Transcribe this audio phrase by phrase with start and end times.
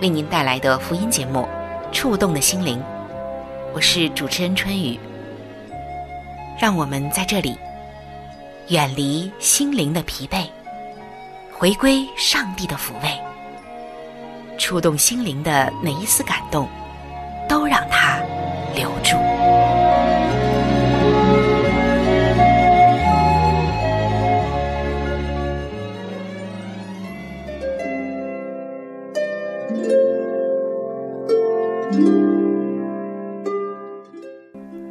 [0.00, 1.48] 为您带来的福音节目
[1.92, 2.78] 《触动的心灵》，
[3.72, 4.98] 我是主持人春雨。
[6.60, 7.56] 让我们在这里
[8.68, 10.46] 远离心灵的疲惫，
[11.52, 16.68] 回归上帝的抚慰，触动心灵的每一丝感动，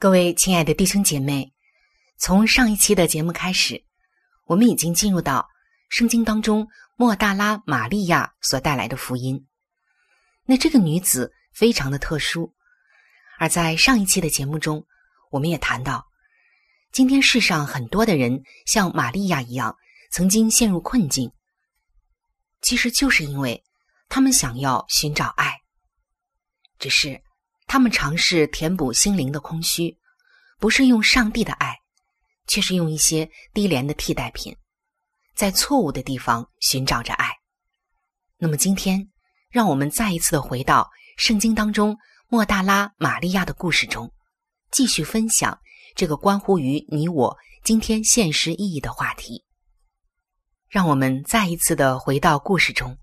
[0.00, 1.52] 各位亲爱的弟兄姐妹，
[2.16, 3.84] 从上一期的节目开始，
[4.46, 5.46] 我们已经进入到
[5.90, 6.66] 圣经当中
[6.96, 9.46] 莫大拉玛利亚所带来的福音。
[10.46, 12.50] 那这个女子非常的特殊，
[13.38, 14.86] 而在上一期的节目中，
[15.30, 16.06] 我们也谈到，
[16.92, 19.76] 今天世上很多的人像玛利亚一样，
[20.10, 21.30] 曾经陷入困境，
[22.62, 23.62] 其实就是因为
[24.08, 25.60] 他们想要寻找爱，
[26.78, 27.22] 只是。
[27.72, 29.96] 他们尝试填补心灵的空虚，
[30.58, 31.78] 不是用上帝的爱，
[32.48, 34.56] 却是用一些低廉的替代品，
[35.36, 37.30] 在错误的地方寻找着爱。
[38.38, 39.08] 那么今天，
[39.50, 44.12] 让我们再一次的回到圣经当中莫大拉玛利亚的故事中，
[44.72, 45.56] 继续分享
[45.94, 49.44] 这个关乎于你我今天现实意义的话题。
[50.68, 52.98] 让我们再一次的回到故事中，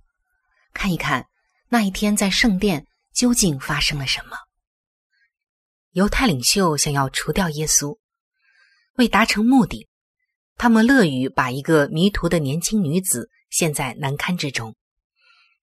[0.73, 1.25] 看一看
[1.69, 4.38] 那一天在圣殿究竟发生了什么。
[5.97, 7.97] 犹太领袖想要除掉耶稣，
[8.97, 9.90] 为达成目的，
[10.55, 14.76] 他们乐于把一个迷途的年轻女子陷在难堪之中，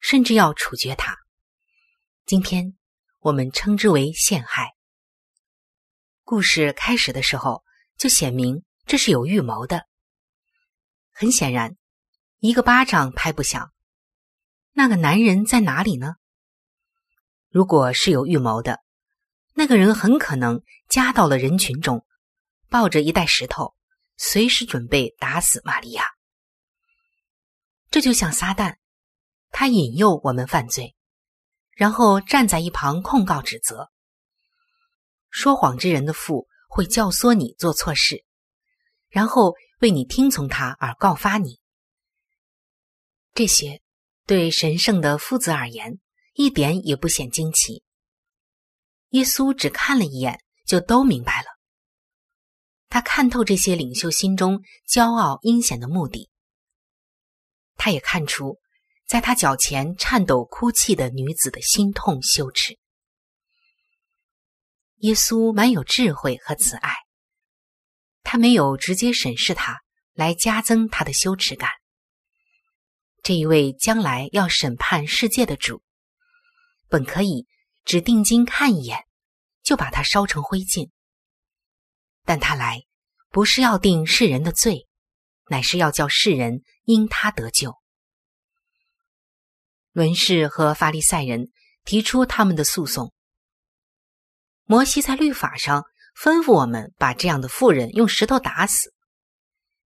[0.01, 1.17] 甚至要处决她。
[2.27, 2.77] 今天
[3.21, 4.75] 我们称之为陷害。
[6.25, 7.63] 故事开始的时候
[7.97, 9.87] 就显明这是有预谋的。
[11.13, 11.77] 很显然，
[12.41, 13.71] 一个巴掌拍不响。
[14.73, 16.17] 那个男人在哪里呢？
[17.51, 18.83] 如果是有预谋的。
[19.57, 22.05] 那个人很可能夹到了人群中，
[22.69, 23.75] 抱着一袋石头，
[24.17, 26.05] 随时准备打死玛利亚。
[27.89, 28.77] 这就像撒旦，
[29.51, 30.97] 他引诱我们犯罪，
[31.71, 33.91] 然后站在一旁控告指责。
[35.31, 38.25] 说谎之人的父会教唆你做错事，
[39.09, 41.61] 然后为你听从他而告发你。
[43.33, 43.81] 这些
[44.27, 46.01] 对神圣的夫子而言
[46.35, 47.85] 一点也不显惊奇。
[49.15, 51.47] 耶稣只看了一眼，就都明白了。
[52.89, 56.31] 他看透这些领袖心中骄傲阴险的目的。
[57.77, 58.59] 他也看出，
[59.07, 62.77] 在他脚前颤抖哭泣的女子的心痛羞耻。
[64.97, 66.93] 耶稣蛮有智慧和慈爱，
[68.25, 69.81] 他没有直接审视他，
[70.13, 71.71] 来加增他的羞耻感。
[73.23, 75.83] 这一位将来要审判世界的主，
[76.89, 77.47] 本可以
[77.85, 79.05] 只定睛看一眼，
[79.63, 80.91] 就把他烧成灰烬。
[82.25, 82.85] 但他来，
[83.29, 84.87] 不是要定世人的罪，
[85.49, 87.77] 乃是要叫世人因他得救。
[89.93, 91.51] 文士和法利赛人
[91.85, 93.13] 提出他们的诉讼。
[94.65, 95.85] 摩西在律法上
[96.17, 98.95] 吩咐我们把这样的妇人用石头打死，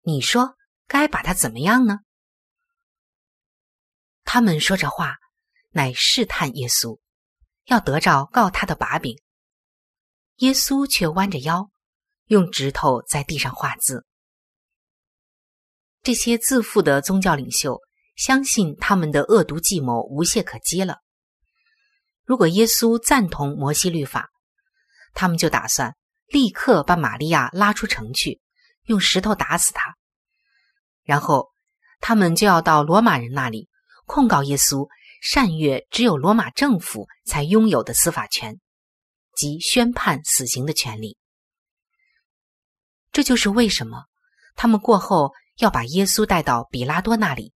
[0.02, 0.56] 你说
[0.86, 2.00] 该把他怎么样呢？
[4.24, 5.16] 他们说着话，
[5.70, 7.00] 乃试探耶稣，
[7.66, 9.16] 要得着告他的把柄。
[10.38, 11.70] 耶稣却弯着腰。
[12.28, 14.04] 用指头在地上画字。
[16.02, 17.80] 这些自负的宗教领袖
[18.16, 20.96] 相信他们的恶毒计谋无懈可击了。
[22.24, 24.28] 如果耶稣赞同摩西律法，
[25.14, 25.94] 他们就打算
[26.26, 28.40] 立刻把玛利亚拉出城去，
[28.86, 29.94] 用石头打死他。
[31.04, 31.52] 然后
[32.00, 33.68] 他们就要到罗马人那里
[34.04, 34.88] 控告耶稣
[35.28, 38.60] 善越只有罗马政府才拥有的司法权，
[39.34, 41.18] 即宣判死刑的权利。
[43.10, 44.04] 这就是为什么
[44.54, 47.52] 他们过后要把耶稣带到比拉多那里，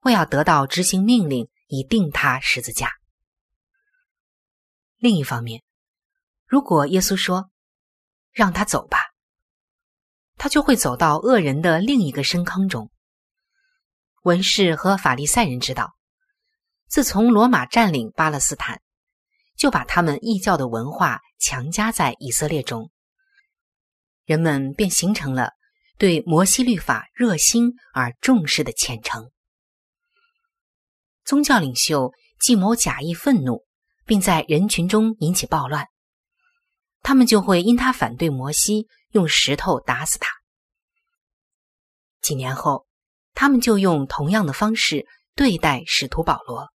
[0.00, 2.90] 为要得到执行命令，以定他十字架。
[4.96, 5.62] 另一方面，
[6.46, 7.50] 如果耶稣说
[8.32, 8.98] “让他走吧”，
[10.38, 12.90] 他就会走到恶人的另一个深坑中。
[14.22, 15.93] 文士和法利赛人知道，
[16.88, 18.80] 自从罗马占领巴勒斯坦，
[19.56, 22.90] 就把他们异教的文化强加在以色列中。
[24.24, 25.52] 人们便形成了
[25.98, 29.30] 对摩西律法热心而重视的虔诚。
[31.24, 33.64] 宗教领袖计谋假意愤怒，
[34.06, 35.86] 并在人群中引起暴乱，
[37.02, 40.30] 他们就会因他反对摩西，用石头打死他。
[42.20, 42.86] 几年后，
[43.34, 46.70] 他们就用同样的方式对待使徒保罗，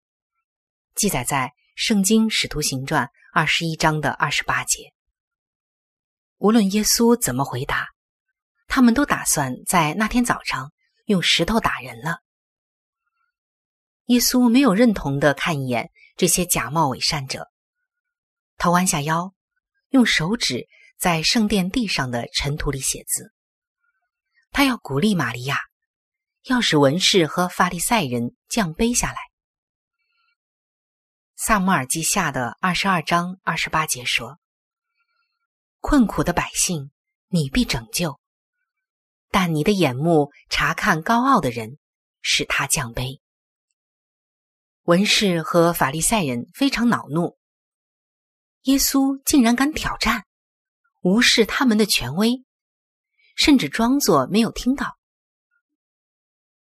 [0.96, 4.94] 记载在《圣经·使徒行传》二十一章的二十八节。
[6.38, 7.90] 无论耶稣怎么回答，
[8.68, 10.72] 他们都打算在那天早上
[11.06, 12.20] 用石头打人了。
[14.06, 17.50] 耶稣没有认同的看一眼这些假冒伪善者，
[18.56, 19.34] 他弯下腰，
[19.90, 20.66] 用手指
[20.98, 23.34] 在圣殿地上的尘土里写字。
[24.52, 25.58] 他要鼓励玛利亚，
[26.44, 29.18] 要使文士和法利赛人降卑下来。
[31.38, 34.40] 萨姆尔记下的二十二章二十八节说。
[35.82, 36.92] 困苦的百姓，
[37.28, 38.18] 你必拯救；
[39.32, 41.78] 但你的眼目查看高傲的人，
[42.22, 43.20] 使他降卑。
[44.84, 47.38] 文士和法利赛人非常恼怒，
[48.62, 50.26] 耶稣竟然敢挑战，
[51.02, 52.46] 无视他们的权威，
[53.36, 54.98] 甚至装作没有听到。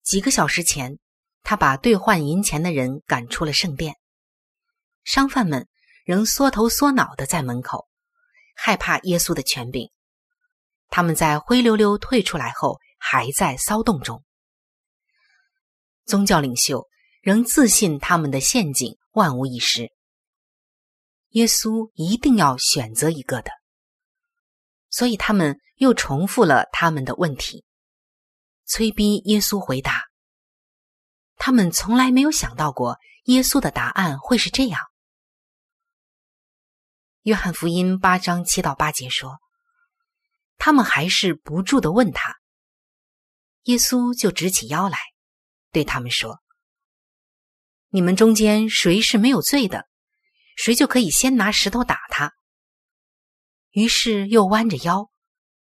[0.04, 1.00] 几个小时前，
[1.42, 3.98] 他把兑换银钱的人赶出了圣殿，
[5.04, 5.68] 商贩们
[6.06, 7.88] 仍缩头缩脑的在门口。
[8.56, 9.90] 害怕耶稣的权柄，
[10.90, 14.24] 他们在灰溜溜退出来后，还在骚动中。
[16.06, 16.88] 宗教领袖
[17.22, 19.92] 仍自信他们的陷阱万无一失。
[21.30, 23.50] 耶稣一定要选择一个的，
[24.92, 27.66] 所以他们又重复了他们的问题，
[28.66, 30.04] 催逼耶稣回答。
[31.38, 34.80] 他们从来没有想到过耶稣的答案会是这样。
[37.24, 39.40] 约翰福音八章七到八节说
[40.60, 42.36] ：“他们还是不住的问他，
[43.64, 44.98] 耶稣就直起腰来，
[45.72, 46.42] 对他们说
[47.88, 49.88] ：‘你们中间谁是没有罪的，
[50.58, 52.34] 谁就可以先拿石头打他。’
[53.72, 55.10] 于是又弯着腰，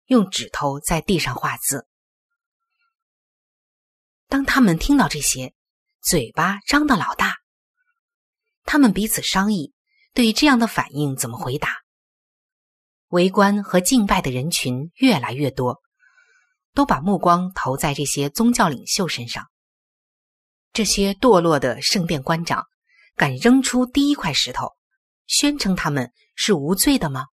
[0.05, 1.87] 用指头在地上画字。
[4.27, 5.53] 当他们听到这些，
[6.01, 7.35] 嘴巴张得老大，
[8.63, 9.71] 他们彼此商议。”
[10.13, 11.81] 对于这样的反应怎么回答？
[13.07, 15.81] 围观和敬拜的人群越来越多，
[16.73, 19.47] 都把目光投在这些宗教领袖身上。
[20.71, 22.65] 这些堕落的圣殿官长
[23.15, 24.71] 敢扔出第一块石头，
[25.27, 27.27] 宣称他们是无罪的吗？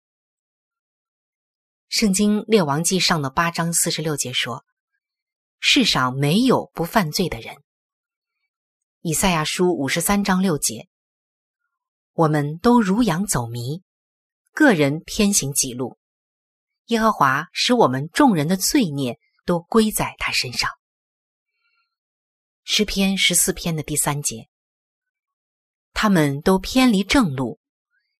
[1.88, 4.64] 圣经列王记上的八章四十六节说
[5.58, 7.56] ：“世上没有不犯罪的人。”
[9.00, 10.86] 以赛亚书五十三章六节
[12.12, 13.82] ：“我们都如羊走迷，
[14.52, 15.98] 个人偏行己路。
[16.86, 20.70] 耶和华使我们众人的罪孽都归在他身上。”
[22.64, 24.48] 诗篇十四篇的第三节
[25.94, 27.58] ：“他们都偏离正路，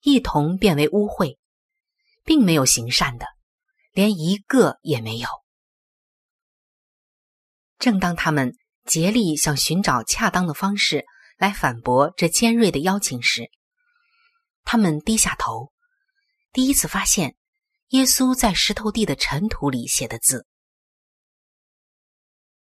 [0.00, 1.36] 一同变为污秽，
[2.24, 3.26] 并没有行善的，
[3.92, 5.28] 连一个也没有。”
[7.78, 8.56] 正当他们。
[8.86, 11.04] 竭力想寻找恰当的方式
[11.36, 13.48] 来反驳这尖锐的邀请时，
[14.72, 15.72] 他们低下头，
[16.52, 17.34] 第一次发现
[17.88, 20.46] 耶稣在石头地的尘土里写的字。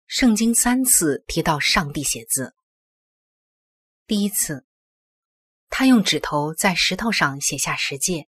[0.08, 2.56] 圣经三次提到上帝写字。
[4.08, 4.66] 第一次，
[5.68, 8.30] 他用指头在石头上写下十诫；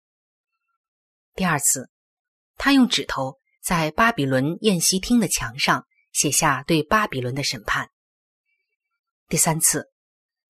[1.34, 1.90] 第二次，
[2.58, 5.88] 他用指头在巴比伦宴席厅的墙上。
[6.12, 7.90] 写下对巴比伦的审判。
[9.30, 9.90] 第三次，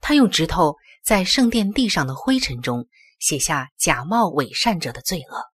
[0.01, 2.88] 他用指头在圣殿地上的灰尘中
[3.23, 5.49] 写下假冒伪善者的罪恶。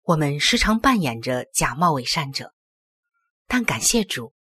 [0.00, 2.54] 我们时常扮演着假冒伪善者，
[3.46, 4.32] 但感谢主，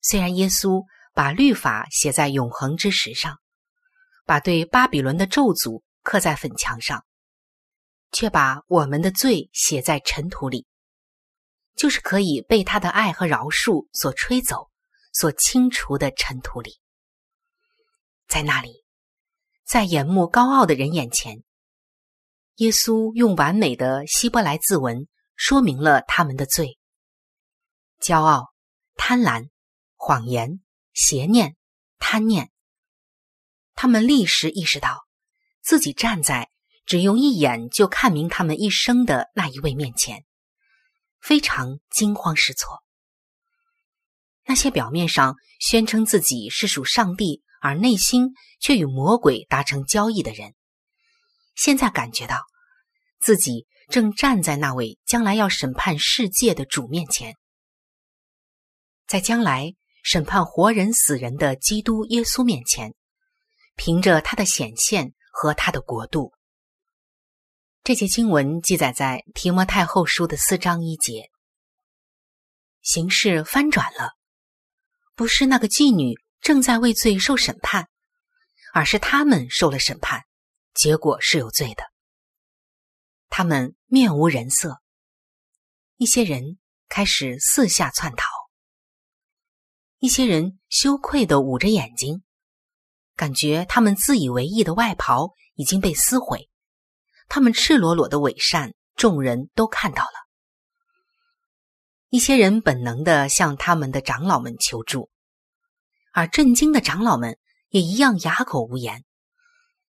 [0.00, 3.40] 虽然耶稣把律法写在永恒之石上，
[4.24, 7.04] 把对巴比伦的咒诅刻在粉墙上，
[8.12, 10.68] 却把我们的罪写在尘土里。
[11.74, 14.70] 就是可以被他的爱和饶恕所吹走、
[15.12, 16.78] 所清除的尘土里，
[18.28, 18.83] 在那里，
[19.64, 21.42] 在眼目高傲的人眼前，
[22.56, 26.78] 耶稣用完美的希伯来字文说明了他们的罪：
[28.00, 28.52] 骄傲、
[28.94, 29.48] 贪婪、
[29.96, 30.60] 谎言、
[30.92, 31.56] 邪念、
[31.98, 32.50] 贪念。
[33.74, 35.06] 他们立时意识到，
[35.62, 36.50] 自己站在
[36.84, 40.24] 只用一眼就看明他们一生的那一位面前。
[41.20, 42.82] 非常惊慌失措。
[44.44, 50.54] 那些表面上宣称自己是属上帝，而内心却与魔鬼达成交易的人，
[51.54, 52.44] 现在感觉到
[53.18, 57.38] 自己正站在那位将来要审判世界的主面前，
[59.06, 62.94] 在将来审判活人死人的基督耶稣面前，
[63.76, 66.34] 凭着他的显现和他的国度。
[67.82, 71.30] 这节经文记载在提摩太后书的四章一节。
[72.82, 74.12] 形势翻转了，
[75.14, 76.14] 不是那个妓女
[76.44, 77.88] 正在为罪受审判，
[78.74, 80.24] 而是他们受了审判，
[80.74, 81.84] 结果是有罪的。
[83.30, 84.82] 他们面无人色，
[85.96, 86.58] 一些人
[86.90, 88.26] 开始四下窜逃，
[90.00, 92.22] 一些人羞愧的捂着眼睛，
[93.16, 96.50] 感觉他们自以为意的外袍已经被撕毁。
[97.26, 100.28] 他们赤裸裸的伪善，众人都看到了。
[102.10, 105.08] 一些人本能的向他们的长老们求助，
[106.14, 107.36] 而震惊的长老们
[107.68, 109.04] 也一样哑口无言。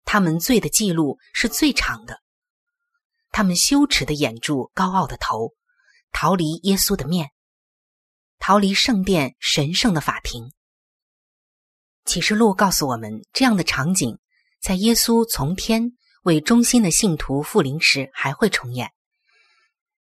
[0.04, 2.20] 他们罪的记录是最长的，
[3.30, 5.52] 他们羞耻的掩住高傲的头，
[6.12, 7.30] 逃离耶稣的面，
[8.38, 10.50] 逃离圣殿神圣的法庭。
[12.06, 14.18] 启示录告诉我们，这样的场景
[14.62, 15.92] 在耶稣从天。
[16.24, 18.90] 为忠心的信徒复临时还会重演，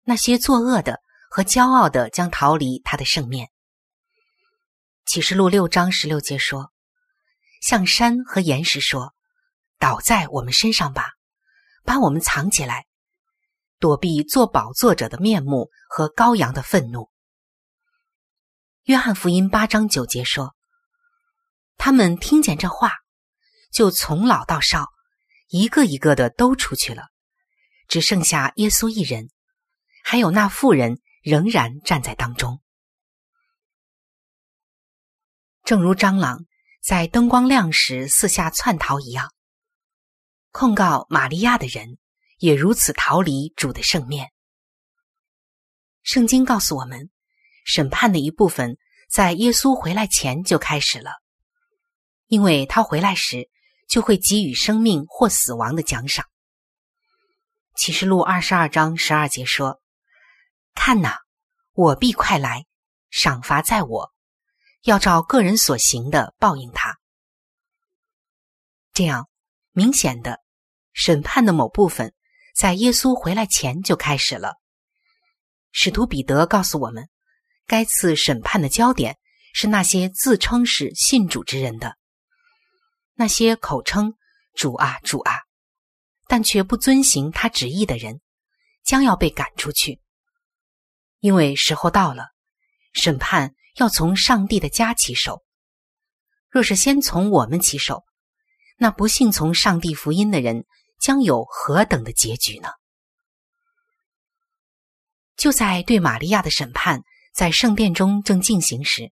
[0.03, 3.49] 那些作恶的和骄傲的将逃离他的圣面。
[5.05, 6.71] 启示录六章十六节说
[7.61, 9.13] ：“向山和岩石说，
[9.77, 11.11] 倒在我们身上吧，
[11.83, 12.85] 把我们藏起来，
[13.79, 17.09] 躲避做宝座者的面目和羔羊的愤怒。”
[18.85, 20.55] 约翰福音八章九节说
[21.77, 22.93] ：“他们听见这话，
[23.71, 24.87] 就从老到少。”
[25.49, 27.09] 一个一个的都出去了，
[27.87, 29.29] 只剩下耶稣一人，
[30.03, 32.62] 还有那妇人仍然站在当中。
[35.63, 36.45] 正如蟑螂
[36.81, 39.33] 在灯光亮时四下窜逃一样，
[40.51, 41.97] 控告玛利亚的人
[42.37, 44.31] 也如此逃离主的圣面。
[46.01, 47.09] 圣经告诉我们，
[47.65, 48.77] 审判的一部分
[49.09, 51.11] 在耶稣回来前就开始了，
[52.27, 53.49] 因为他回来时。
[53.85, 56.25] 就会给予生命或死亡的奖赏。
[57.75, 59.81] 启示录二十二章十二节说
[60.73, 61.19] ：“看哪，
[61.73, 62.65] 我必快来，
[63.11, 64.12] 赏罚在我，
[64.83, 66.97] 要照个人所行的报应他。”
[68.93, 69.27] 这样
[69.71, 70.39] 明显的
[70.93, 72.13] 审判的某部分，
[72.55, 74.55] 在耶稣回来前就开始了。
[75.71, 77.09] 使徒彼得告诉我们，
[77.65, 79.17] 该次审判的焦点
[79.53, 81.97] 是那些自称是信主之人的。
[83.15, 84.13] 那些口称
[84.53, 85.39] “主啊，主啊”，
[86.27, 88.21] 但却不遵行他旨意的人，
[88.83, 89.99] 将要被赶出去。
[91.19, 92.29] 因为时候到了，
[92.91, 95.43] 审判要从上帝的家起手。
[96.49, 98.03] 若是先从我们起手，
[98.77, 100.65] 那不幸从上帝福音的人
[100.99, 102.69] 将有何等的结局呢？
[105.35, 107.01] 就在对玛利亚的审判
[107.33, 109.11] 在圣殿中正进行时，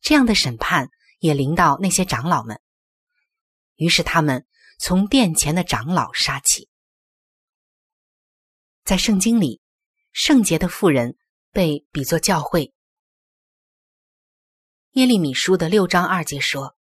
[0.00, 2.60] 这样的审判也临到那些长老们。
[3.76, 4.46] 于是他们
[4.78, 6.68] 从殿前的长老杀起。
[8.84, 9.62] 在圣经里，
[10.12, 11.16] 圣洁的妇人
[11.50, 12.74] 被比作教会。
[14.92, 16.76] 耶利米书的六章二节说：“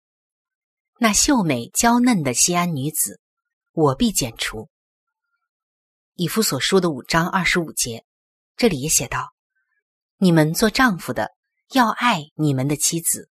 [1.00, 3.22] 那秀美娇嫩的西安女子，
[3.72, 4.70] 我必剪除。”
[6.15, 8.06] 以弗所书的五章二十五节，
[8.58, 9.34] 这里也写道
[10.18, 11.32] ：“你们做丈夫的
[11.72, 13.30] 要爱你们的妻子，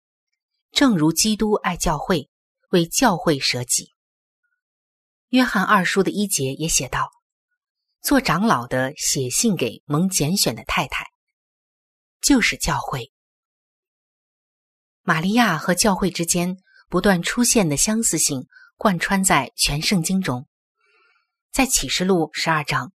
[0.72, 2.28] 正如基督爱教会。”
[2.70, 3.92] 为教会舍己。
[5.28, 7.08] 约翰二书的一节也写道
[8.02, 11.04] ：“做长老的写信给蒙拣选的太太，
[12.20, 13.12] 就是教会。”
[15.06, 16.56] 玛利亚和教会之间
[16.88, 18.46] 不断出现的相似性，
[18.78, 20.48] 贯穿在全圣经中。
[21.52, 22.90] 在启示录十二章，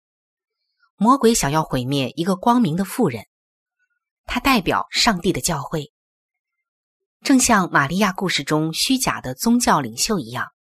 [0.95, 3.27] 魔鬼想要毁灭一个光明的妇人，
[4.25, 5.93] 他代表上帝的教会。
[7.23, 10.53] 正像玛利亚故事中虚假的宗教领袖一样，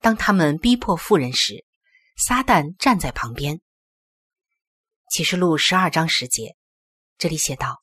[0.00, 1.64] 当他们逼迫妇人时，
[2.16, 3.60] 撒旦站在旁边。
[5.08, 6.56] 启示录十二章十节，
[7.16, 7.80] 这里写道：“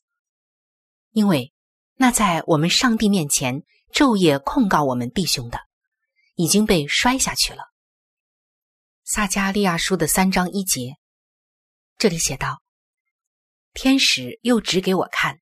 [1.12, 1.54] 因为
[1.96, 5.60] 那在我们上帝面前昼夜控告我们弟兄的，
[6.36, 7.64] 已经被摔下去了。”
[9.06, 10.98] 撒加利亚书的三章一节，
[11.98, 12.62] 这里写道
[13.74, 15.40] ：“天使又指给我看。”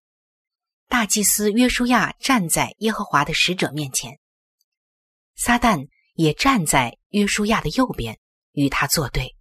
[0.89, 4.19] 大祭司约书亚站在耶和华的使者面前，
[5.35, 8.19] 撒旦也站在约书亚的右边，
[8.51, 9.35] 与他作对。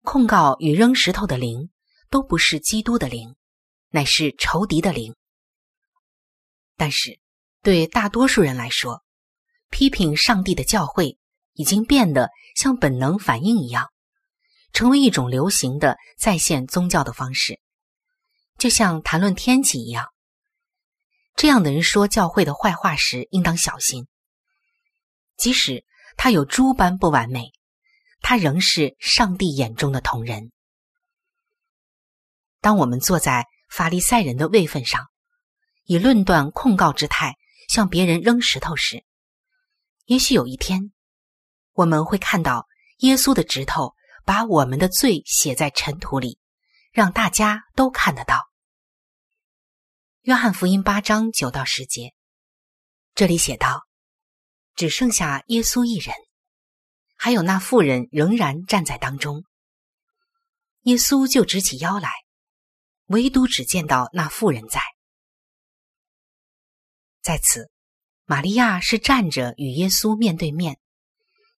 [0.00, 1.70] 控告与扔石头的灵
[2.08, 3.36] 都不是基督的灵，
[3.92, 5.14] 乃是仇敌的灵。
[6.76, 7.20] 但是，
[7.62, 9.04] 对大多数人来说，
[9.70, 11.18] 批评上帝的教会
[11.52, 13.92] 已经变得像本能反应一样，
[14.72, 17.60] 成为一种流行的在线宗教的方式。
[18.58, 20.08] 就像谈论天气一样，
[21.36, 24.08] 这样的人说教会的坏话时，应当小心。
[25.36, 25.84] 即使
[26.16, 27.52] 他有诸般不完美，
[28.20, 30.52] 他仍是上帝眼中的同人。
[32.60, 35.08] 当我们坐在法利赛人的位分上，
[35.84, 37.36] 以论断控告之态
[37.68, 39.04] 向别人扔石头时，
[40.04, 40.92] 也许有一天，
[41.72, 42.66] 我们会看到
[42.98, 46.38] 耶稣的指头把我们的罪写在尘土里。
[46.92, 48.50] 让大家都看得到。
[50.20, 52.12] 约翰福音八章九到十节，
[53.14, 53.86] 这里写道
[54.76, 56.14] ：“只剩下耶稣一人，
[57.16, 59.42] 还有那妇人仍然站在当中。
[60.82, 62.10] 耶稣就直起腰来，
[63.06, 64.80] 唯独只见到那妇人在。
[67.20, 67.70] 在此，
[68.24, 70.78] 玛利亚是站着与耶稣面对面，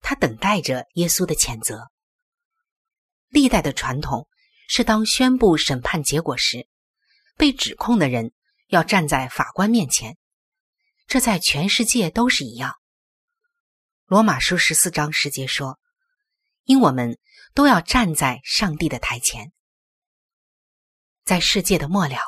[0.01, 1.91] 她等待着耶稣的谴责。
[3.29, 4.29] 历代的传统。”
[4.67, 6.67] 是当宣布审判结果时，
[7.37, 8.33] 被指控的人
[8.69, 10.17] 要站在法官面前。
[11.07, 12.75] 这在全世界都是一样。
[14.07, 15.79] 罗马书十四章十节说
[16.65, 17.19] ：“因我们
[17.53, 19.53] 都要站在上帝的台前。”
[21.25, 22.19] 在世界的末了，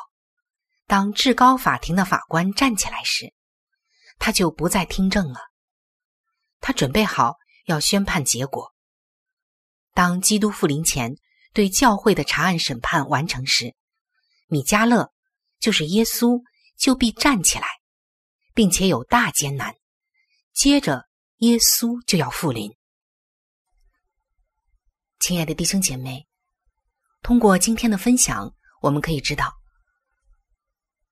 [0.85, 3.33] 当至高法庭的法官站起来时，
[4.19, 5.39] 他就不再听证了。
[6.59, 8.73] 他准备好要宣判结果。
[9.93, 11.15] 当基督复临前。
[11.53, 13.75] 对教会的查案审判完成时，
[14.45, 15.11] 米迦勒
[15.59, 16.39] 就是耶稣
[16.77, 17.65] 就必站起来，
[18.53, 19.73] 并且有大艰难。
[20.53, 21.07] 接着，
[21.37, 22.77] 耶稣就要复临。
[25.19, 26.27] 亲爱的弟兄姐妹，
[27.23, 29.53] 通过今天的分享，我们可以知道，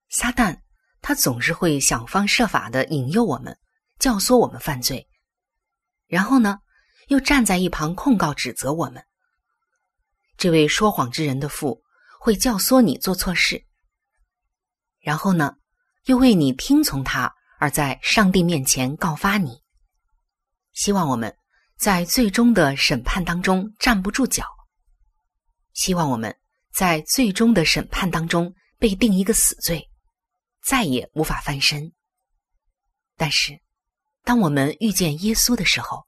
[0.08, 0.58] 撒旦
[1.00, 3.56] 他总是会想方设法的引诱我们，
[3.98, 5.06] 教唆我们犯罪，
[6.06, 6.58] 然后呢，
[7.08, 9.04] 又站在一旁控告指责我们。
[10.36, 11.82] 这位说谎之人的父
[12.20, 13.64] 会教唆你做错事，
[15.00, 15.56] 然后呢，
[16.04, 19.62] 又为你听从他而在上帝面前告发你。
[20.72, 21.34] 希望我们
[21.78, 24.44] 在最终的审判当中站不住脚，
[25.72, 26.36] 希望我们
[26.76, 29.88] 在最终的审判当中被定一个死罪，
[30.62, 31.90] 再也无法翻身。
[33.16, 33.58] 但是，
[34.24, 36.06] 当我们遇见耶稣的时候，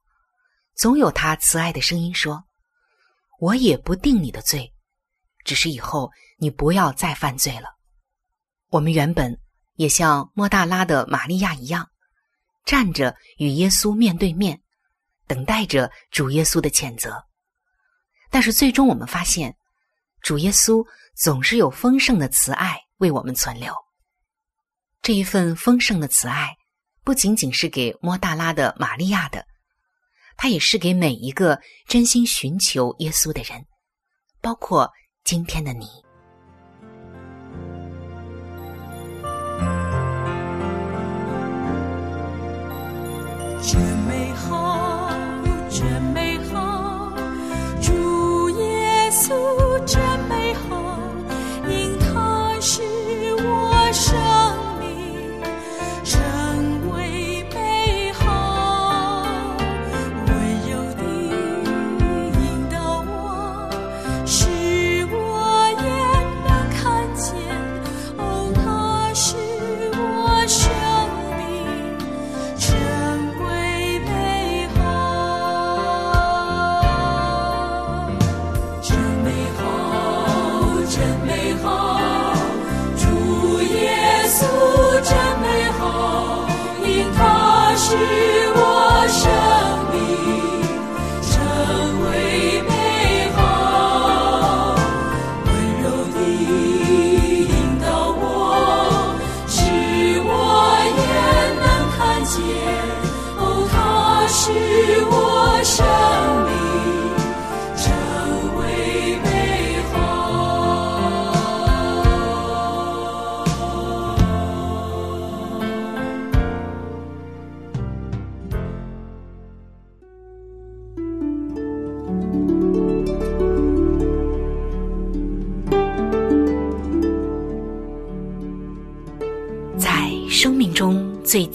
[0.74, 2.44] 总有他慈爱的声音说。
[3.40, 4.74] 我也不定你的罪，
[5.44, 7.68] 只是以后你不要再犯罪了。
[8.68, 9.38] 我们原本
[9.76, 11.88] 也像莫大拉的玛利亚一样，
[12.64, 14.60] 站着与耶稣面对面，
[15.28, 17.24] 等待着主耶稣的谴责。
[18.28, 19.56] 但是最终我们发现，
[20.22, 23.72] 主耶稣总是有丰盛的慈爱为我们存留。
[25.00, 26.56] 这一份丰盛的慈爱，
[27.04, 29.46] 不仅仅是给莫大拉的玛利亚的，
[30.36, 33.64] 它也是给每一个真心寻求耶稣的人，
[34.40, 34.90] 包括
[35.24, 35.86] 今天的你。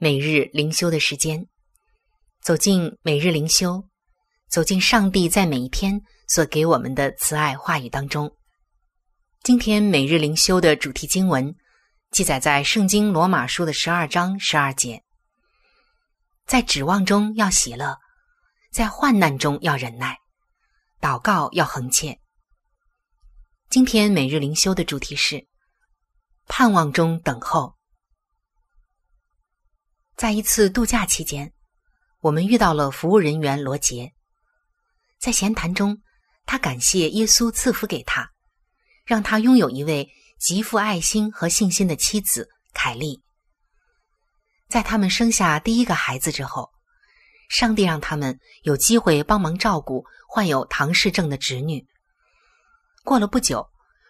[0.00, 1.44] 每日灵修的时间。
[2.40, 3.82] 走进每日灵修，
[4.48, 8.32] 走进上帝在每一天所给我们的慈爱话语当中。
[9.42, 11.52] 今天每日灵修的主题经文
[12.12, 15.02] 记载在圣经罗马书的十二章十二节。
[16.46, 17.98] 在指望中要喜乐，
[18.70, 20.16] 在患难中要忍耐，
[21.00, 22.20] 祷告要恒切。
[23.68, 25.44] 今天每日灵修的主题是。
[26.46, 27.77] 盼望中等候。
[30.18, 31.52] 在一次度假期间，
[32.18, 34.12] 我们遇到了服务人员罗杰。
[35.20, 36.02] 在闲谈中，
[36.44, 38.28] 他感谢耶稣赐福给他，
[39.04, 43.22] 让他拥有一位极富爱心和信心的妻子凯莉。
[44.68, 46.68] 在他们生下第一个孩子之后，
[47.48, 51.86] 上帝让他们有机会帮忙照顾患有唐氏症的侄女。
[53.04, 53.64] 过了不久。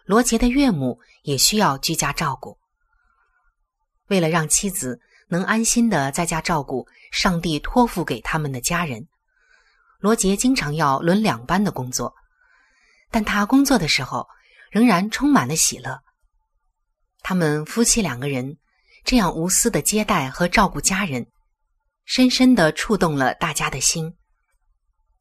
[0.05, 2.57] 罗杰的岳母也需要居家照顾。
[4.07, 9.07] 为了让妻子能安心的在家照顾上帝托付给他们的家人，
[9.99, 12.13] 罗杰经常要轮两班的工作，
[13.11, 14.27] 但他工作的时候
[14.71, 16.01] 仍然充满了喜乐。
[17.21, 18.57] 他们夫妻两个人
[19.03, 21.27] 这样无私的接待和照顾家人，
[22.05, 24.17] 深深的触动了大家的心，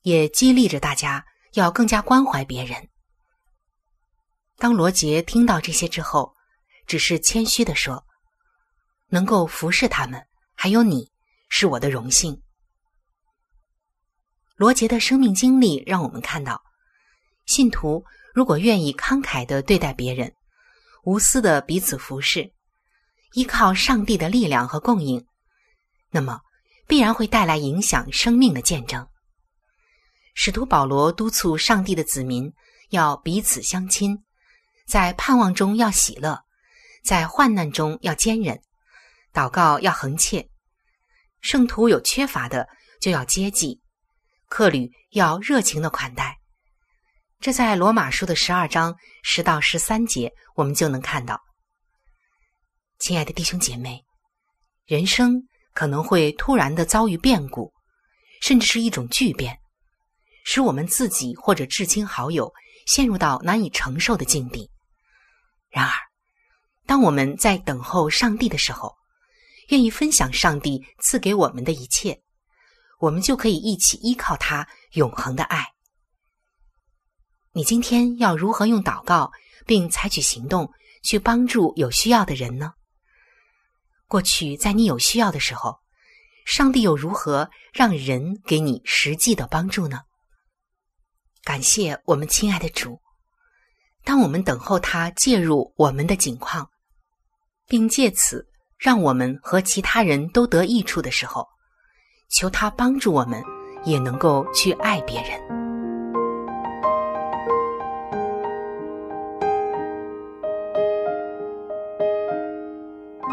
[0.02, 2.88] 也激励着大家要更加关怀别人。
[4.56, 6.34] 当罗杰听到这些之后，
[6.86, 8.06] 只是谦虚的说
[9.08, 11.10] ：“能够服侍他们，还有你，
[11.48, 12.42] 是我的荣幸。”
[14.56, 16.62] 罗杰的生命经历让我们看到，
[17.46, 20.34] 信徒如果愿意慷慨的对待别人，
[21.04, 22.52] 无私的彼此服侍，
[23.34, 25.24] 依靠上帝的力量和供应，
[26.10, 26.40] 那么
[26.86, 29.06] 必然会带来影响生命的见证。
[30.34, 32.52] 使徒保罗督促上帝的子民
[32.90, 34.24] 要彼此相亲。
[34.86, 36.42] 在盼望中要喜乐，
[37.04, 38.62] 在患难中要坚忍，
[39.32, 40.48] 祷告要恒切。
[41.40, 42.68] 圣徒有缺乏的
[43.00, 43.80] 就要接济，
[44.48, 46.36] 客旅要热情的款待。
[47.40, 51.40] 这在罗马书的十二章十到十三节，我们就能看到。
[52.98, 54.04] 亲爱的弟兄姐妹，
[54.84, 55.40] 人生
[55.72, 57.72] 可能会突然的遭遇变故，
[58.42, 59.56] 甚至是一种巨变，
[60.44, 62.52] 使我们自己或者至亲好友
[62.86, 64.68] 陷入到难以承受的境地。
[65.70, 65.94] 然而，
[66.86, 68.97] 当我们在等候上帝的时候，
[69.68, 72.22] 愿意分享上帝赐给我们的一切，
[72.98, 75.74] 我们就可以一起依靠他永恒的爱。
[77.52, 79.30] 你今天要如何用祷告
[79.66, 82.72] 并采取行动去帮助有需要的人呢？
[84.06, 85.78] 过去在你有需要的时候，
[86.46, 90.00] 上帝又如何让人给你实际的帮助呢？
[91.42, 93.00] 感谢我们亲爱的主，
[94.02, 96.70] 当我们等候他介入我们的境况，
[97.66, 98.47] 并借此。
[98.78, 101.44] 让我们和其他人都得益处的时候，
[102.28, 103.42] 求他帮助我们，
[103.84, 105.30] 也能够去爱别人。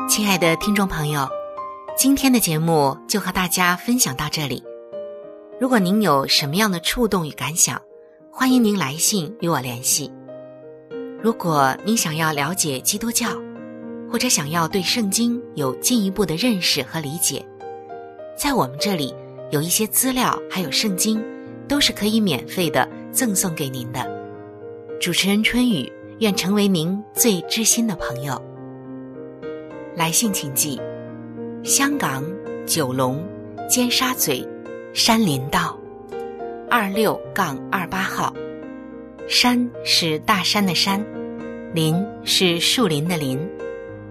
[0.10, 1.27] 亲爱的听众朋友，
[1.95, 4.63] 今天的节目就和大家分享到这里。
[5.60, 7.79] 如果您有什么样的触动与感想，
[8.31, 10.12] 欢迎您来信与我联系。
[11.21, 13.27] 如果您想要了解基督教，
[14.11, 17.45] 或者想要对圣经有进一步的认识和理解，
[18.37, 19.13] 在我们这里
[19.51, 21.23] 有一些资料，还有圣经，
[21.67, 24.09] 都是可以免费的赠送给您的。
[25.01, 28.41] 主持人春雨愿成为您最知心的朋友。
[29.95, 30.79] 来信请寄：
[31.63, 32.23] 香港
[32.65, 33.23] 九龙
[33.69, 34.47] 尖沙咀
[34.93, 35.77] 山林道
[36.69, 38.33] 二六杠二八号。
[39.27, 41.03] 山是大山的山，
[41.73, 43.39] 林是树林的林。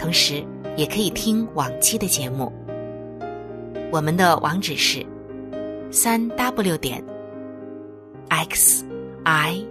[0.00, 0.42] 同时，
[0.76, 2.50] 也可以听往期的节目。
[3.92, 5.04] 我们的网址是
[5.90, 7.04] 三 w 点
[8.28, 8.82] x
[9.24, 9.62] i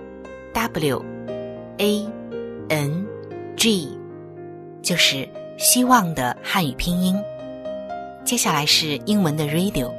[0.54, 1.04] w
[1.80, 2.08] a
[2.70, 3.08] n
[3.56, 3.98] g，
[4.84, 7.16] 就是希望的汉语拼音。
[8.24, 9.92] 接下来是英文的 radio，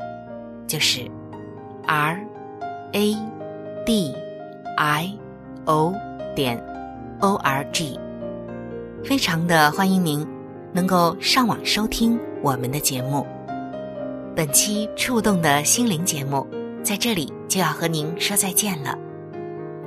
[0.69, 1.01] 就是
[1.89, 2.25] r
[2.93, 3.17] a
[3.85, 4.15] d
[4.77, 5.19] i
[5.65, 5.93] o
[6.37, 6.57] 点
[7.19, 7.99] o r g。
[9.05, 10.27] 非常的欢迎您
[10.73, 13.27] 能够上网收听我们的节目。
[14.37, 16.47] 本期触动的心灵节目
[16.83, 18.97] 在这里就要和您说再见了，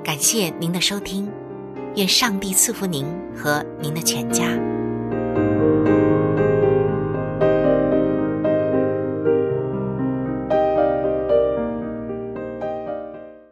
[0.04, 1.30] 感谢您的收听，
[1.96, 4.73] 愿上帝赐福您和您的全家。